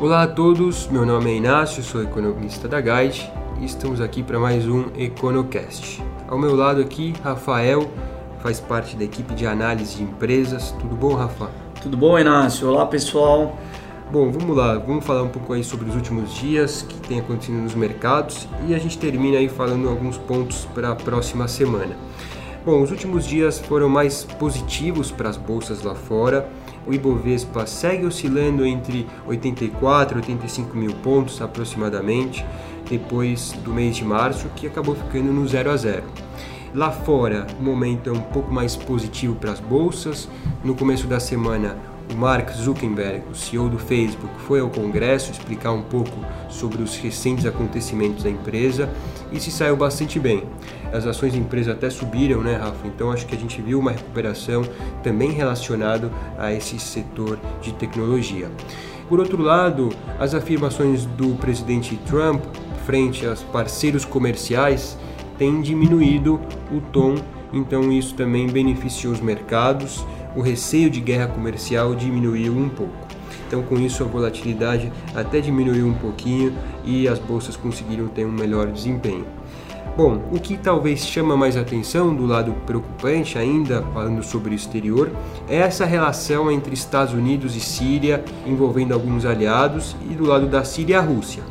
[0.00, 3.28] Olá a todos, meu nome é Inácio, sou economista da Guide
[3.60, 6.00] e estamos aqui para mais um EconoCast.
[6.28, 7.90] Ao meu lado aqui, Rafael,
[8.38, 10.70] faz parte da equipe de análise de empresas.
[10.78, 11.50] Tudo bom, Rafa?
[11.82, 12.68] Tudo bom, Inácio?
[12.68, 13.58] Olá, pessoal.
[14.08, 17.58] Bom, vamos lá, vamos falar um pouco aí sobre os últimos dias que tem acontecido
[17.58, 21.96] nos mercados e a gente termina aí falando alguns pontos para a próxima semana.
[22.64, 26.48] Bom, os últimos dias foram mais positivos para as bolsas lá fora
[26.86, 32.44] o Ibovespa segue oscilando entre 84 e 85 mil pontos aproximadamente,
[32.88, 36.02] depois do mês de março, que acabou ficando no 0 a 0.
[36.74, 40.28] Lá fora, o momento é um pouco mais positivo para as bolsas.
[40.62, 41.76] No começo da semana,
[42.10, 46.16] o Mark Zuckerberg, o CEO do Facebook, foi ao Congresso explicar um pouco
[46.48, 48.88] sobre os recentes acontecimentos da empresa
[49.32, 50.44] e se saiu bastante bem.
[50.92, 52.86] As ações da empresa até subiram, né, Rafa?
[52.86, 54.64] Então acho que a gente viu uma recuperação
[55.02, 58.50] também relacionado a esse setor de tecnologia.
[59.08, 62.44] Por outro lado, as afirmações do presidente Trump
[62.84, 64.98] frente aos parceiros comerciais
[65.36, 67.14] têm diminuído o tom,
[67.52, 70.04] então isso também beneficiou os mercados
[70.36, 73.08] o receio de guerra comercial diminuiu um pouco.
[73.46, 76.54] Então, com isso, a volatilidade até diminuiu um pouquinho
[76.84, 79.24] e as bolsas conseguiram ter um melhor desempenho.
[79.96, 85.10] Bom, o que talvez chama mais atenção do lado preocupante, ainda falando sobre o exterior,
[85.48, 90.62] é essa relação entre Estados Unidos e Síria, envolvendo alguns aliados, e do lado da
[90.62, 91.42] Síria a Rússia.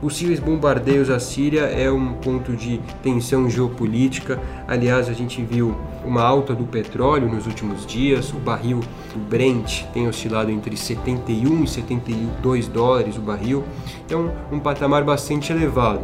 [0.00, 4.40] Possíveis bombardeios à Síria é um ponto de tensão geopolítica.
[4.66, 8.32] Aliás, a gente viu uma alta do petróleo nos últimos dias.
[8.32, 8.80] O barril
[9.12, 13.62] do Brent tem oscilado entre 71 e 72 dólares o barril.
[14.06, 16.00] Então, um patamar bastante elevado.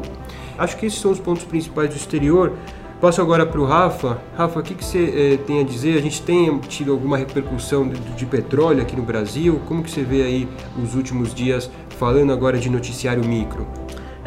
[0.58, 2.52] Acho que esses são os pontos principais do exterior.
[3.00, 4.18] Passo agora para o Rafa.
[4.36, 5.96] Rafa, o que, que você eh, tem a dizer?
[5.96, 9.60] A gente tem tido alguma repercussão de, de, petróleo aqui no Brasil?
[9.66, 10.48] Como que você vê aí
[10.82, 13.66] os últimos dias falando agora de noticiário micro?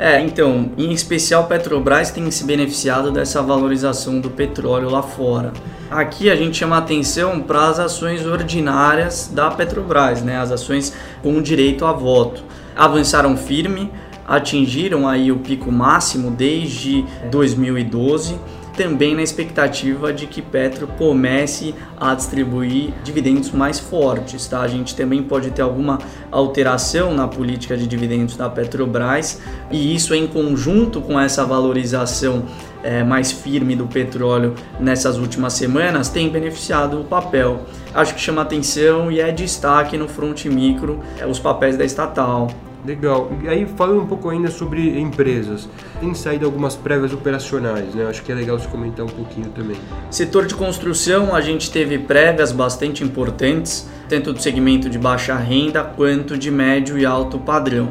[0.01, 5.51] É, então, em especial Petrobras tem se beneficiado dessa valorização do petróleo lá fora.
[5.91, 10.37] Aqui a gente chama atenção para as ações ordinárias da Petrobras, né?
[10.37, 12.41] As ações com direito a voto.
[12.77, 13.91] Avançaram firme,
[14.25, 18.39] atingiram aí o pico máximo desde 2012
[18.79, 24.47] também na expectativa de que Petro comece a distribuir dividendos mais fortes.
[24.47, 24.61] Tá?
[24.61, 25.99] A gente também pode ter alguma
[26.31, 32.45] alteração na política de dividendos da Petrobras e isso em conjunto com essa valorização
[32.81, 37.65] é, mais firme do petróleo nessas últimas semanas tem beneficiado o papel.
[37.93, 42.49] Acho que chama atenção e é destaque no front micro é, os papéis da estatal.
[42.85, 43.29] Legal.
[43.43, 45.67] E aí, falando um pouco ainda sobre empresas,
[45.99, 48.07] tem saído algumas prévias operacionais, né?
[48.07, 49.75] Acho que é legal você comentar um pouquinho também.
[50.09, 55.83] Setor de construção, a gente teve prévias bastante importantes, tanto do segmento de baixa renda
[55.83, 57.89] quanto de médio e alto padrão.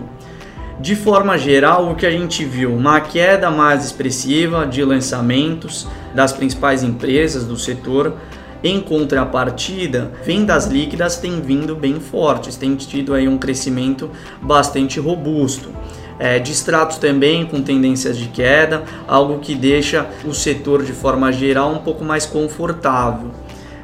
[0.81, 6.33] De forma geral, o que a gente viu, uma queda mais expressiva de lançamentos das
[6.33, 8.15] principais empresas do setor,
[8.63, 14.11] em contrapartida, vendas líquidas têm vindo bem fortes, têm tido aí um crescimento
[14.43, 15.71] bastante robusto.
[16.19, 21.71] É, distratos também com tendências de queda, algo que deixa o setor de forma geral
[21.71, 23.31] um pouco mais confortável.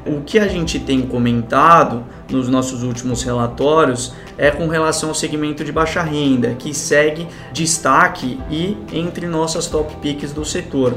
[0.05, 5.65] O que a gente tem comentado nos nossos últimos relatórios é com relação ao segmento
[5.65, 10.93] de baixa renda, que segue destaque e entre nossas top picks do setor.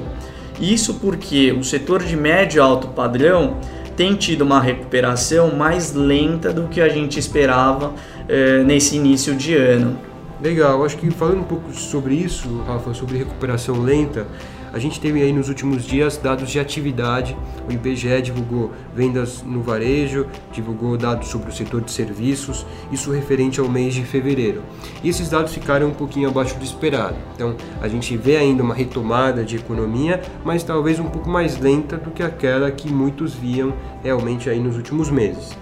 [0.60, 3.58] Isso porque o setor de médio alto padrão
[3.96, 7.94] tem tido uma recuperação mais lenta do que a gente esperava
[8.30, 9.98] eh, nesse início de ano.
[10.40, 14.28] Legal, acho que falando um pouco sobre isso, Rafa, sobre recuperação lenta,
[14.72, 17.36] a gente teve aí nos últimos dias dados de atividade.
[17.68, 23.60] O IBGE divulgou vendas no varejo, divulgou dados sobre o setor de serviços, isso referente
[23.60, 24.62] ao mês de fevereiro.
[25.04, 27.16] E esses dados ficaram um pouquinho abaixo do esperado.
[27.34, 31.98] Então, a gente vê ainda uma retomada de economia, mas talvez um pouco mais lenta
[31.98, 33.74] do que aquela que muitos viam
[34.04, 35.58] realmente aí nos últimos meses.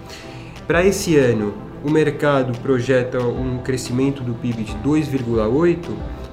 [0.66, 1.54] Para esse ano,
[1.86, 5.78] o mercado projeta um crescimento do PIB de 2,8,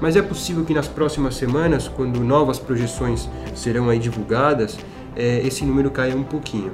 [0.02, 4.80] mas é possível que nas próximas semanas, quando novas projeções serão aí divulgadas,
[5.16, 6.72] é, esse número caia um pouquinho.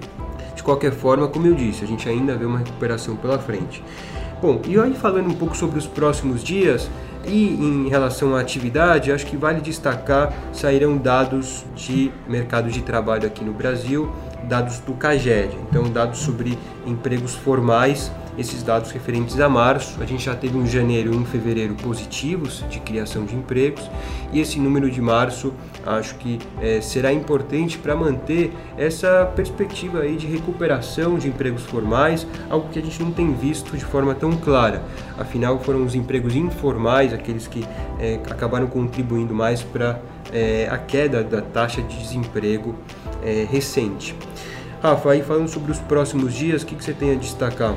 [0.56, 3.84] De qualquer forma, como eu disse, a gente ainda vê uma recuperação pela frente.
[4.42, 6.90] Bom, e aí falando um pouco sobre os próximos dias
[7.28, 13.28] e em relação à atividade, acho que vale destacar sairão dados de mercado de trabalho
[13.28, 14.10] aqui no Brasil,
[14.44, 20.02] dados do CAGED, então dados sobre empregos formais esses dados referentes a março.
[20.02, 23.90] A gente já teve um janeiro e um fevereiro positivos de criação de empregos
[24.32, 25.54] e esse número de março
[25.86, 32.28] acho que é, será importante para manter essa perspectiva aí de recuperação de empregos formais,
[32.50, 34.84] algo que a gente não tem visto de forma tão clara.
[35.18, 37.66] Afinal, foram os empregos informais aqueles que
[38.00, 40.00] é, acabaram contribuindo mais para
[40.32, 42.76] é, a queda da taxa de desemprego
[43.50, 44.16] recente.
[44.82, 47.76] Rafa, aí falando sobre os próximos dias, o que, que você tem a destacar?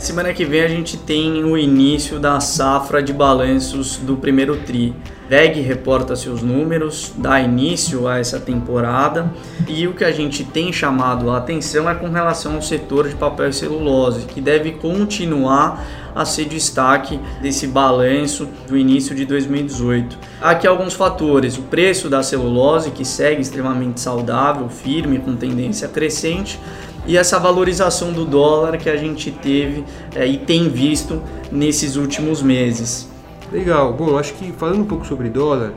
[0.00, 4.94] Semana que vem a gente tem o início da safra de balanços do primeiro TRI.
[5.28, 9.30] VEG reporta seus números, dá início a essa temporada
[9.68, 13.14] e o que a gente tem chamado a atenção é com relação ao setor de
[13.14, 20.18] papel e celulose, que deve continuar a ser destaque desse balanço do início de 2018.
[20.40, 26.58] Aqui alguns fatores: o preço da celulose, que segue extremamente saudável, firme, com tendência crescente
[27.06, 32.42] e essa valorização do dólar que a gente teve é, e tem visto nesses últimos
[32.42, 33.08] meses.
[33.50, 33.92] Legal.
[33.92, 35.72] Bom, acho que falando um pouco sobre dólar,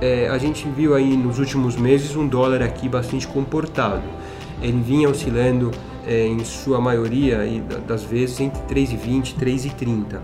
[0.00, 4.02] é, a gente viu aí nos últimos meses um dólar aqui bastante comportado.
[4.60, 5.70] Ele vinha oscilando
[6.06, 10.20] é, em sua maioria aí, das vezes entre 3,20 e 3,30.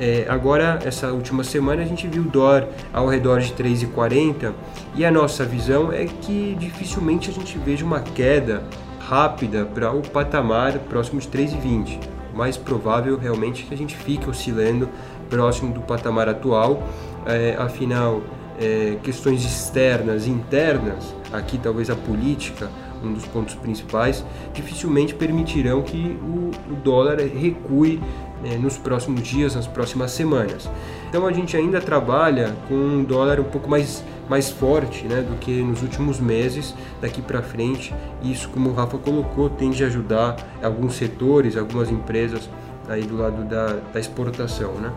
[0.00, 4.52] É, agora, essa última semana, a gente viu o dólar ao redor de 3,40
[4.94, 8.62] e a nossa visão é que dificilmente a gente veja uma queda
[9.08, 11.98] rápida para o patamar próximo de 3,20.
[12.34, 14.86] O mais provável realmente é que a gente fique oscilando
[15.30, 16.82] próximo do patamar atual,
[17.24, 18.20] é, afinal,
[18.60, 22.68] é, questões externas e internas, aqui talvez a política,
[23.02, 28.02] um dos pontos principais, dificilmente permitirão que o, o dólar recue
[28.44, 30.68] é, nos próximos dias, nas próximas semanas.
[31.08, 35.36] Então a gente ainda trabalha com um dólar um pouco mais, mais forte né, do
[35.36, 37.94] que nos últimos meses, daqui para frente.
[38.22, 42.48] Isso, como o Rafa colocou, tende a ajudar alguns setores, algumas empresas
[42.88, 44.90] aí do lado da, da exportação, né?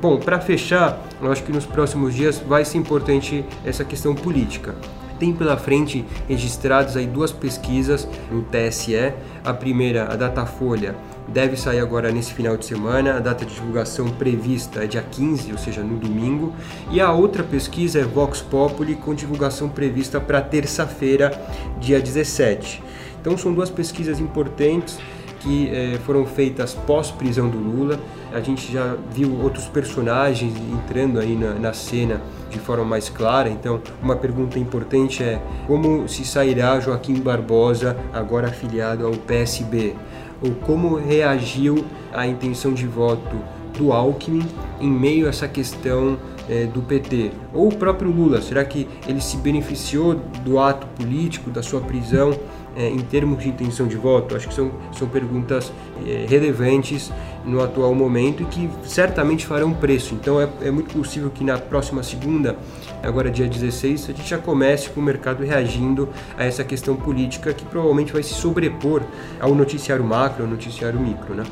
[0.00, 4.74] Bom, para fechar, eu acho que nos próximos dias vai ser importante essa questão política
[5.18, 9.14] tem pela frente registradas aí duas pesquisas no TSE.
[9.44, 10.94] A primeira, a Datafolha,
[11.28, 13.16] deve sair agora nesse final de semana.
[13.16, 16.52] A data de divulgação prevista é dia 15, ou seja, no domingo.
[16.90, 21.30] E a outra pesquisa é Vox Populi, com divulgação prevista para terça-feira,
[21.80, 22.82] dia 17.
[23.20, 24.98] Então são duas pesquisas importantes
[25.44, 28.00] que eh, foram feitas pós-prisão do Lula.
[28.32, 32.20] A gente já viu outros personagens entrando aí na, na, cena
[32.50, 33.50] de forma mais clara.
[33.50, 39.94] Então, uma pergunta importante é como se sairá Joaquim Barbosa, agora afiliado ao PSB?
[40.42, 43.36] Ou como reagiu à intenção de voto
[43.76, 44.46] do Alckmin
[44.80, 46.16] em meio a essa questão
[46.48, 47.32] eh, do PT?
[47.52, 52.32] Ou o próprio Lula, será que ele se beneficiou do ato político, da sua prisão?
[52.76, 54.36] É, em termos de intenção de voto?
[54.36, 55.72] Acho que são, são perguntas
[56.06, 57.12] é, relevantes
[57.44, 60.14] no atual momento e que certamente farão preço.
[60.14, 62.56] Então é, é muito possível que na próxima segunda,
[63.02, 67.52] agora dia 16, a gente já comece com o mercado reagindo a essa questão política
[67.52, 69.02] que provavelmente vai se sobrepor
[69.40, 71.34] ao noticiário macro, ao noticiário micro.
[71.34, 71.44] Né?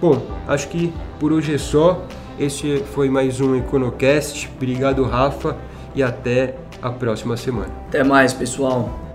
[0.00, 2.04] Bom, acho que por hoje é só.
[2.38, 4.50] Esse foi mais um EconoCast.
[4.56, 5.56] Obrigado, Rafa,
[5.94, 7.70] e até a próxima semana.
[7.88, 9.05] Até mais, pessoal.